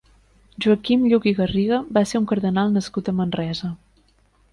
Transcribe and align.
Joaquim 0.65 1.03
Lluch 1.11 1.27
i 1.31 1.33
Garriga 1.39 1.79
va 1.97 2.03
ser 2.11 2.21
un 2.21 2.25
cardenal 2.31 2.73
nascut 2.79 3.13
a 3.13 3.15
Manresa. 3.19 3.71